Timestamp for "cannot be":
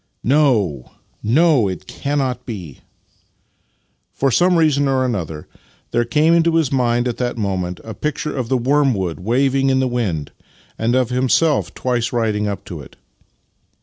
1.85-2.79